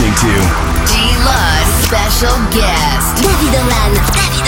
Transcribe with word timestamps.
listening 0.00 0.14
to 0.14 0.34
G-Love 0.86 1.66
special 1.84 2.36
guest. 2.50 3.22
David 3.22 3.54
Orlan. 3.54 4.39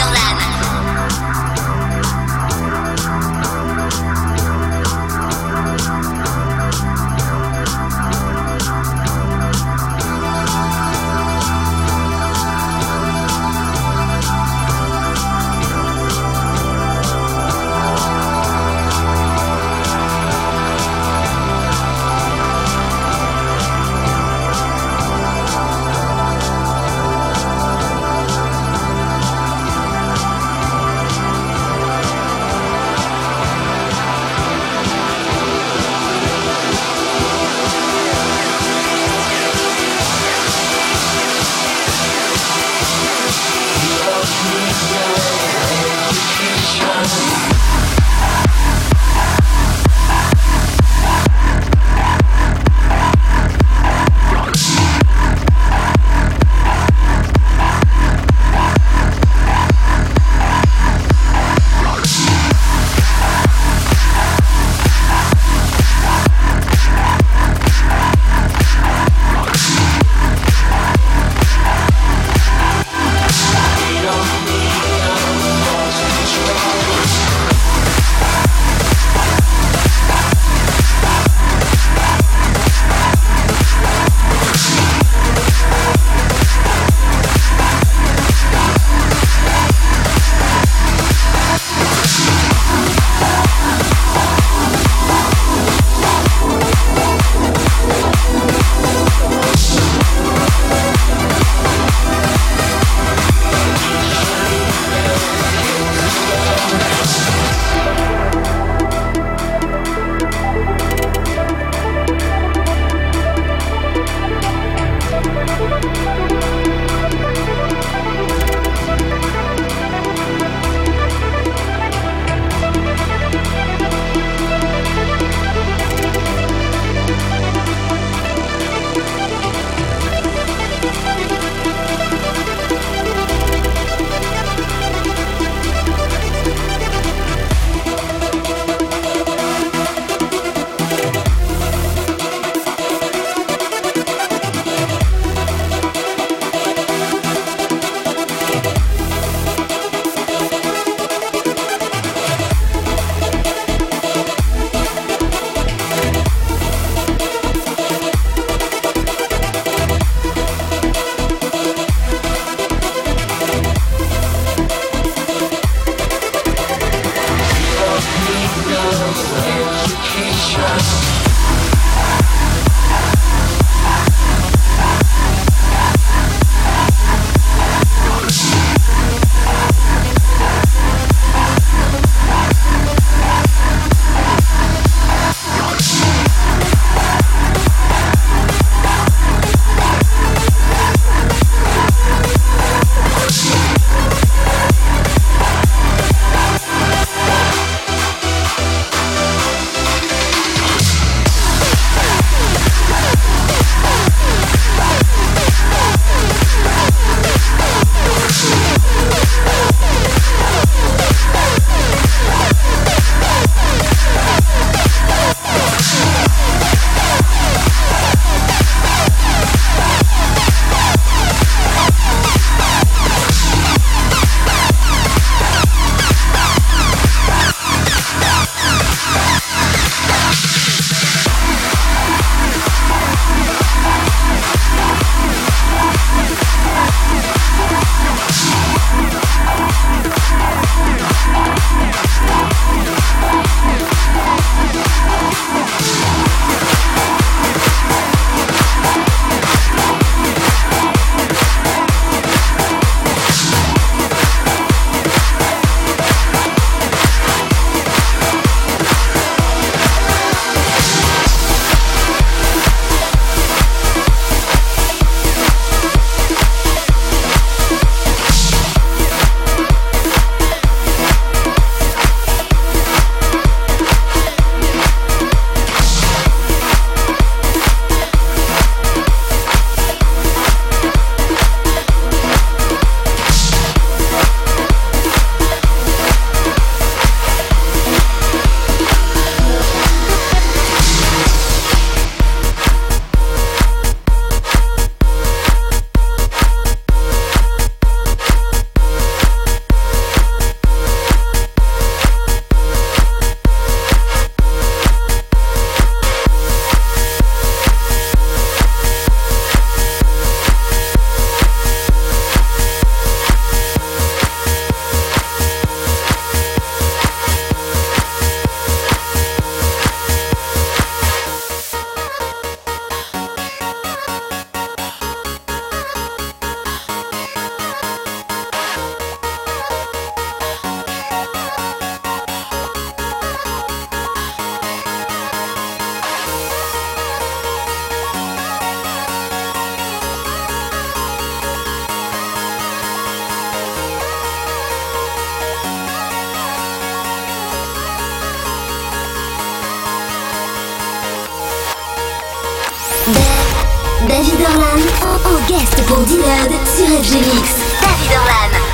Orlan 354.45 354.83
en, 355.25 355.47
guest 355.47 355.87
pour 355.87 355.99
D-Load 355.99 356.53
sur 356.67 356.87
FGMix. 356.87 357.55
David 357.81 358.11
Orlan. 358.17 358.72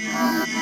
Música 0.00 0.57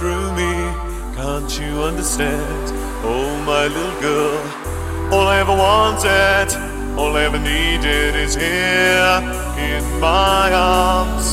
through 0.00 0.32
me. 0.32 0.54
Can't 1.14 1.52
you 1.60 1.82
understand? 1.82 2.64
Oh, 3.04 3.36
my 3.44 3.66
little 3.66 4.00
girl, 4.00 4.40
all 5.12 5.28
I 5.28 5.40
ever 5.40 5.52
wanted, 5.52 6.48
all 6.98 7.18
I 7.18 7.24
ever 7.24 7.38
needed 7.38 8.14
is 8.16 8.34
here 8.34 9.12
in 9.70 9.84
my 10.00 10.50
arms. 10.54 11.28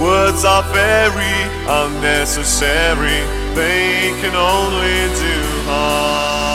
Words 0.00 0.44
are 0.44 0.62
very 0.72 1.38
unnecessary, 1.82 3.20
they 3.56 4.14
can 4.20 4.36
only 4.36 4.98
do 5.24 5.36
harm. 5.66 6.45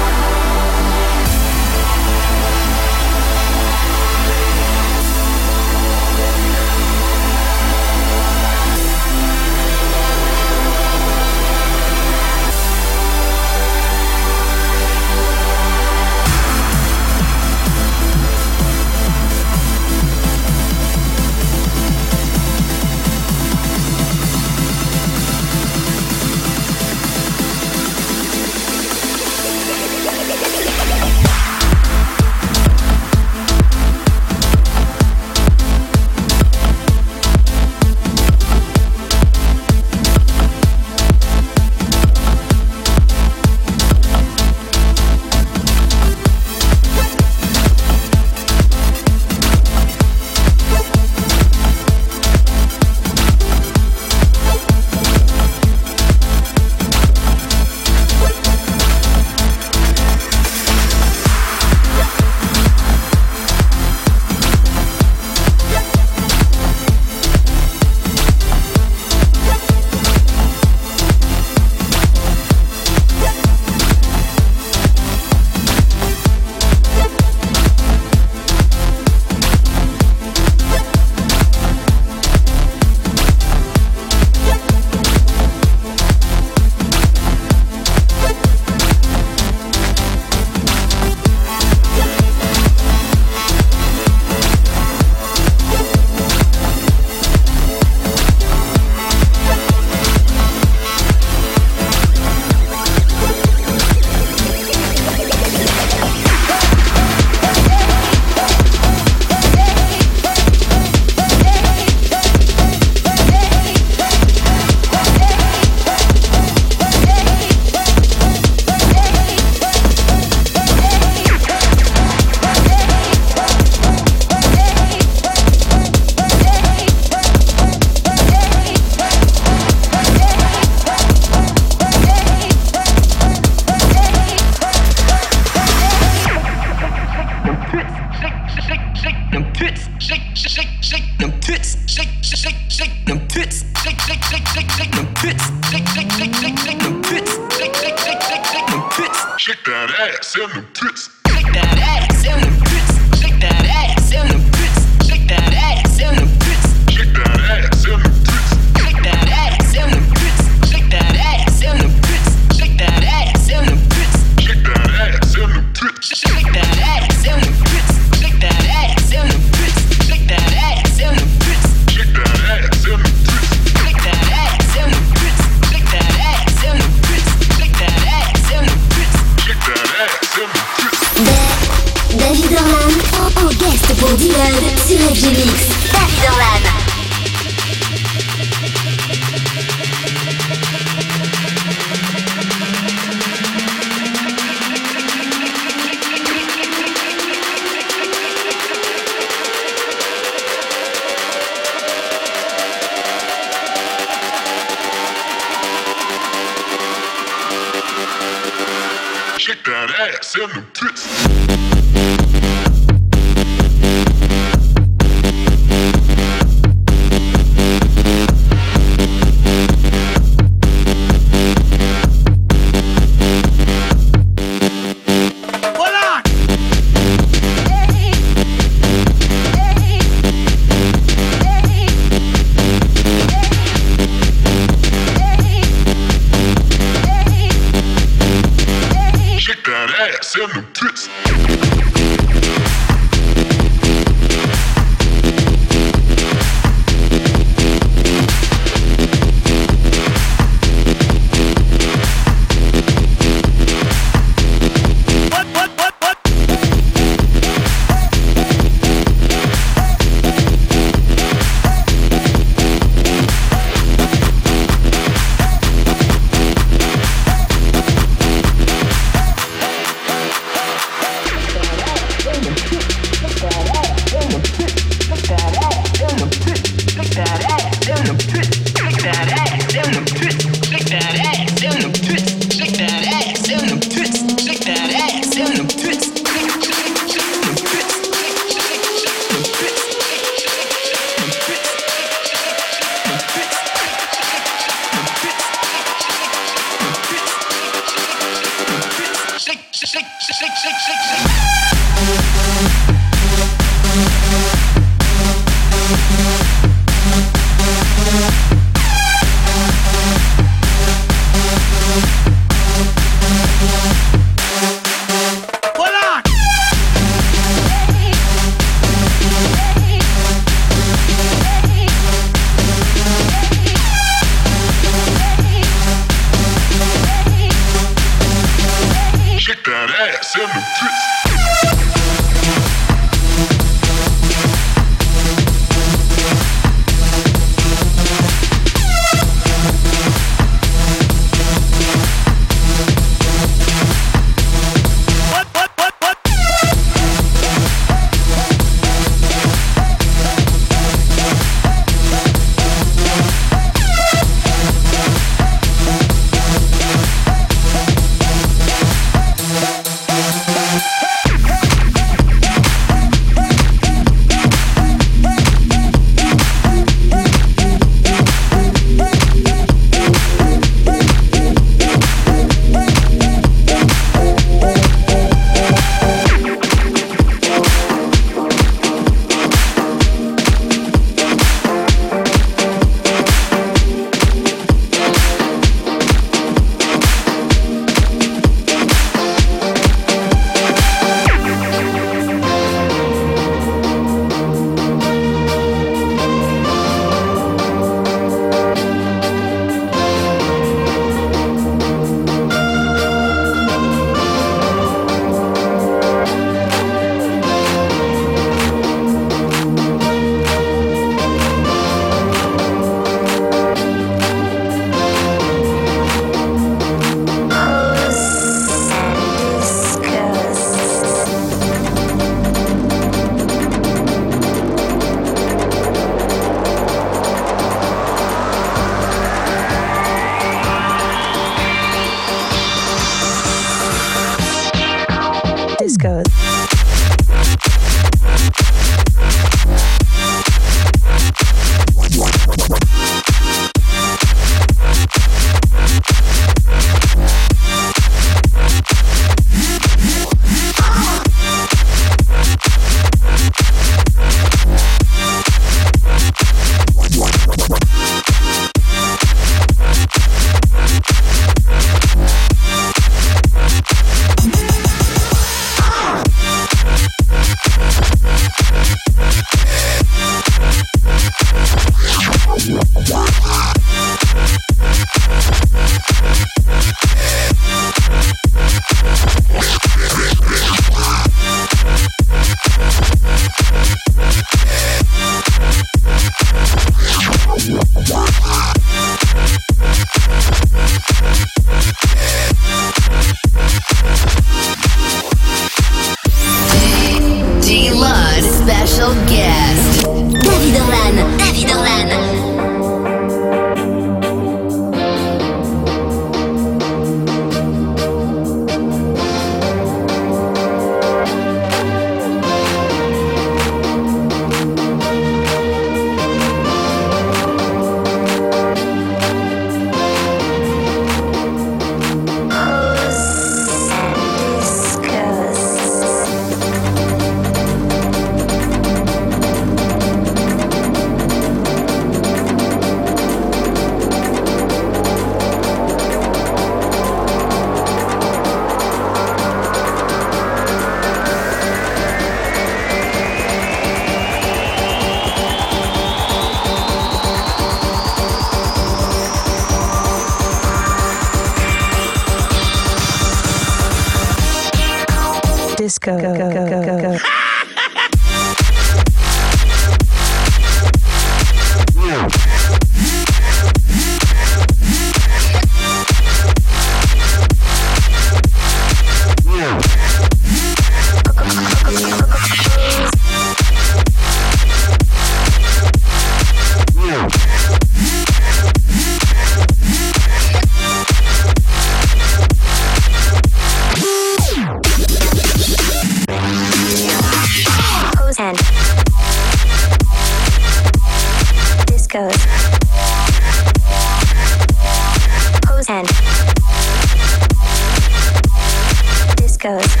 Go. 599.61 600.00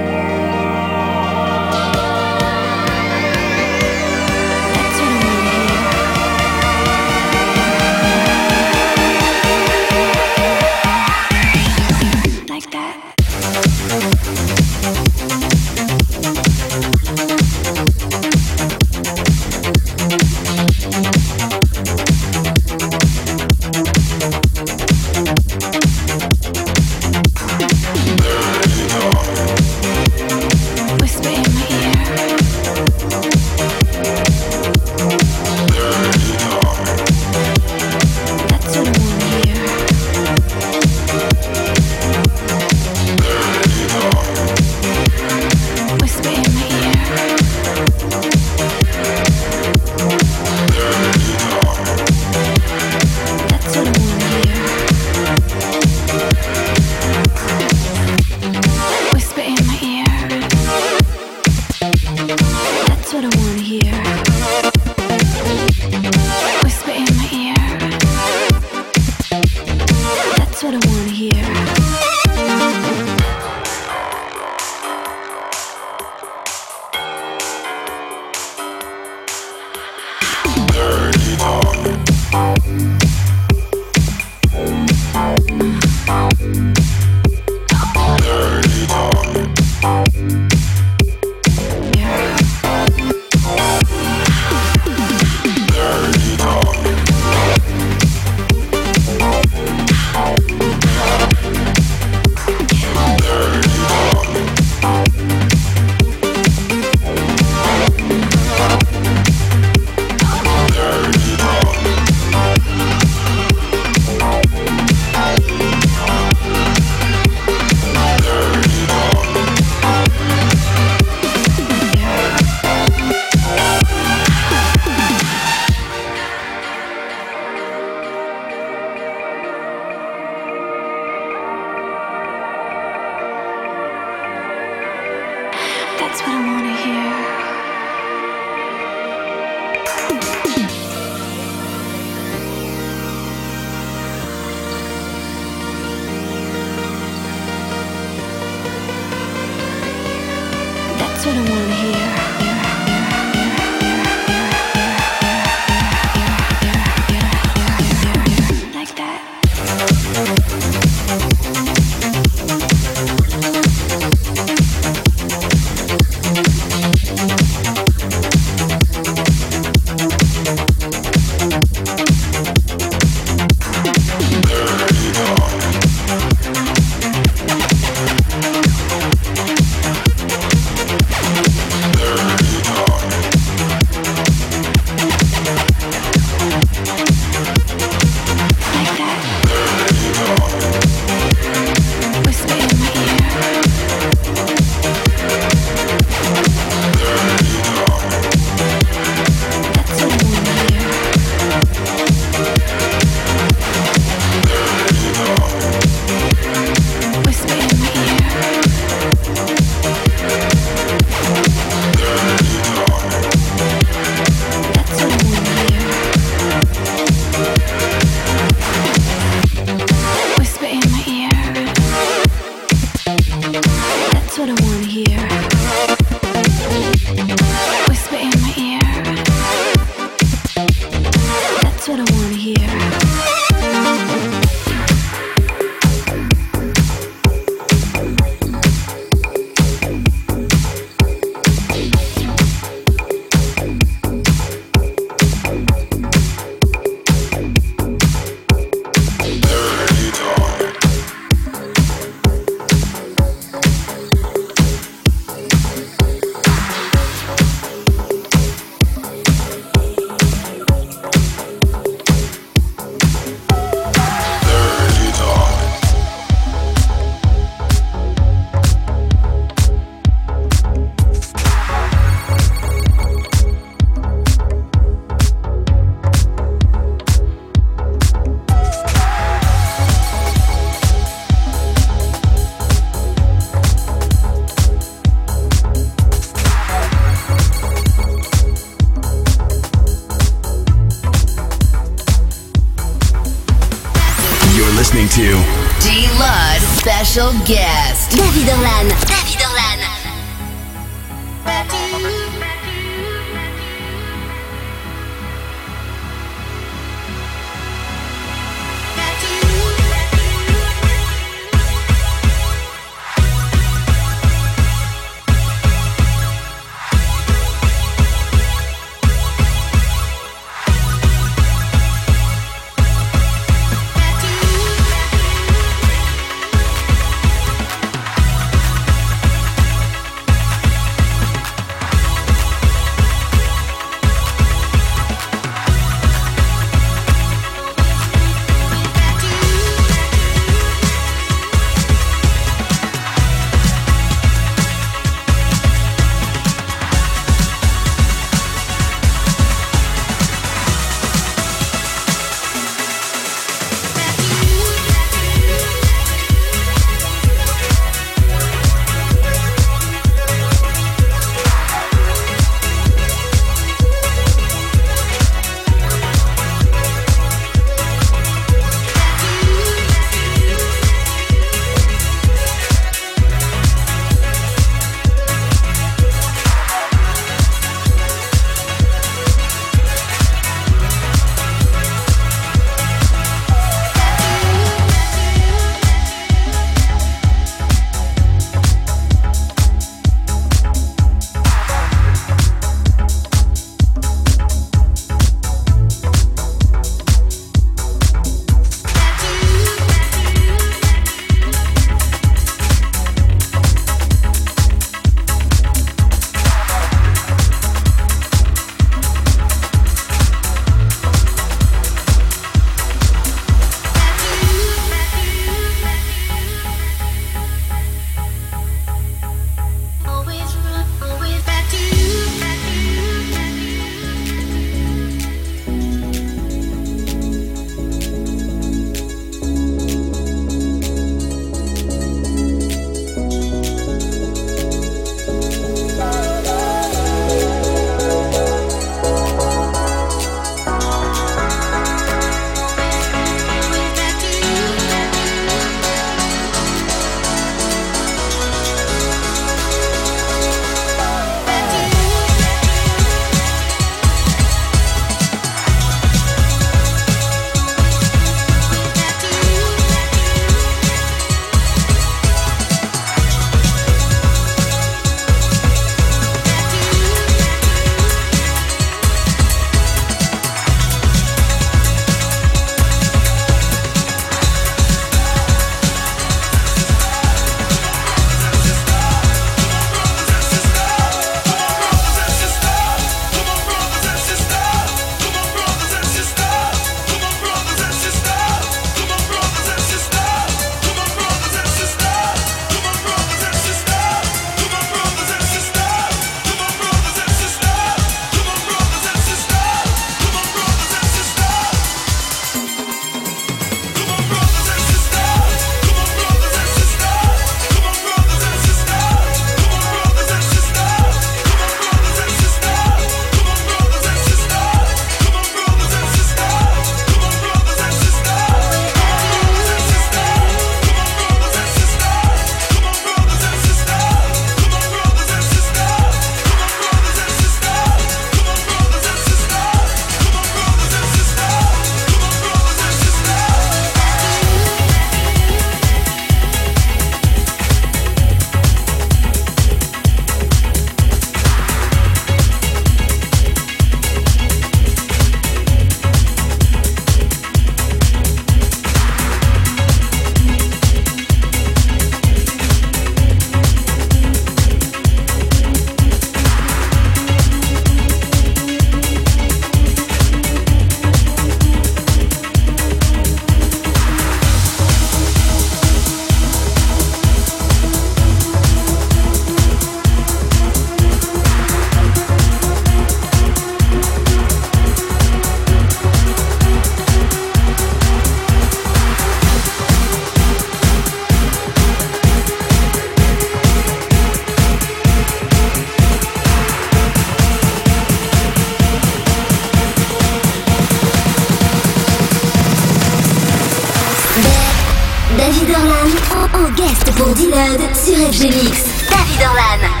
Guest 596.75 597.11
pour 597.17 597.33
Dinode 597.33 597.81
sur 597.95 598.15
FGMix. 598.31 598.85
David 599.09 599.47
Orlan. 599.47 600.00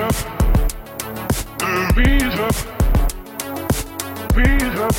up, 0.00 0.14
up, 1.62 1.94
bees 1.94 2.38
up, 2.38 2.54
bees 4.34 4.76
up, 4.80 4.96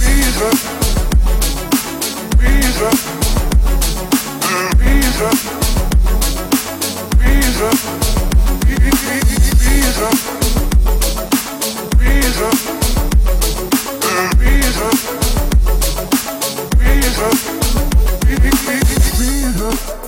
bees 0.00 0.40
up, 0.42 0.58
the 2.38 2.80
up, 2.82 2.98
bees 4.78 5.20
up, 5.22 5.38
bees 7.18 7.52
up, 7.52 7.52
bees 7.52 7.60
up, 7.62 7.78
the 8.72 8.88
up, 10.02 10.18
bees 19.18 19.62
up. 19.62 20.01